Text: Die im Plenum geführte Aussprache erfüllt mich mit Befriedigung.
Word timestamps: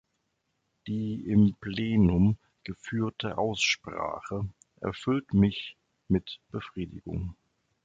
Die 0.87 1.27
im 1.29 1.53
Plenum 1.59 2.39
geführte 2.63 3.37
Aussprache 3.37 4.49
erfüllt 4.77 5.31
mich 5.35 5.77
mit 6.07 6.39
Befriedigung. 6.49 7.35